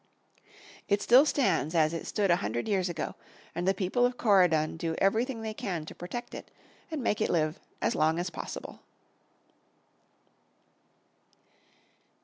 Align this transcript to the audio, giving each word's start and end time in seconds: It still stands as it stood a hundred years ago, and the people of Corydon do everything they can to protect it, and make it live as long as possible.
It 0.87 0.99
still 1.03 1.27
stands 1.27 1.75
as 1.75 1.93
it 1.93 2.07
stood 2.07 2.31
a 2.31 2.37
hundred 2.37 2.67
years 2.67 2.89
ago, 2.89 3.13
and 3.53 3.67
the 3.67 3.73
people 3.75 4.03
of 4.03 4.17
Corydon 4.17 4.75
do 4.75 4.95
everything 4.95 5.43
they 5.43 5.53
can 5.53 5.85
to 5.85 5.93
protect 5.93 6.33
it, 6.33 6.49
and 6.89 7.03
make 7.03 7.21
it 7.21 7.29
live 7.29 7.59
as 7.83 7.93
long 7.93 8.17
as 8.17 8.31
possible. 8.31 8.79